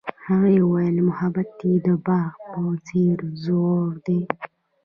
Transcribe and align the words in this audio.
هغې 0.25 0.55
وویل 0.61 0.97
محبت 1.09 1.49
یې 1.69 1.75
د 1.85 1.89
باغ 2.05 2.31
په 2.49 2.59
څېر 2.87 3.17
ژور 3.43 3.89
دی. 4.05 4.21